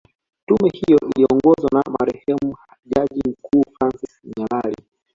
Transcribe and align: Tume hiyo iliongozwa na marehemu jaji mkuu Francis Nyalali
Tume 0.47 0.69
hiyo 0.73 0.99
iliongozwa 1.15 1.69
na 1.73 1.83
marehemu 1.99 2.57
jaji 2.85 3.21
mkuu 3.25 3.63
Francis 3.79 4.21
Nyalali 4.37 4.77